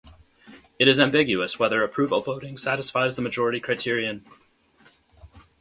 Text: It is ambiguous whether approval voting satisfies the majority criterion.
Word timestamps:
It 0.79 0.87
is 0.87 0.99
ambiguous 0.99 1.59
whether 1.59 1.83
approval 1.83 2.21
voting 2.21 2.57
satisfies 2.57 3.15
the 3.15 3.21
majority 3.21 3.59
criterion. 3.59 4.25